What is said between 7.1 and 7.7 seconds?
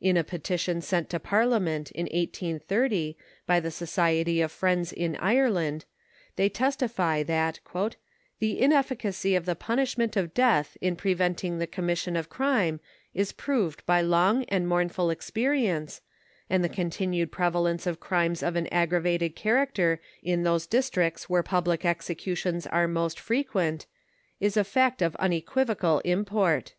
that"